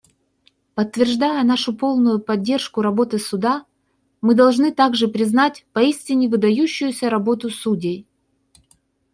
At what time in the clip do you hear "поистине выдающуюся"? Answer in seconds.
5.73-7.07